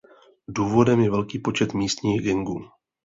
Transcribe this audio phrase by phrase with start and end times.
[0.47, 2.59] Důvodem je velký počet místních gangů.